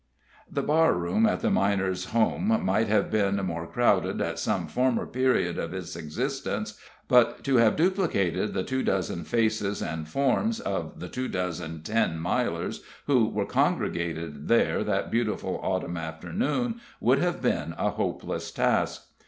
[0.51, 5.59] The barroom at the Miners' Home might have been more crowded at some former period
[5.59, 6.75] of its existence,
[7.07, 12.17] but to have duplicated the two dozen faces and forms of the two dozen Ten
[12.17, 19.05] Milers who were congregated there that beautiful Autumn afternoon would have been a hopeless task.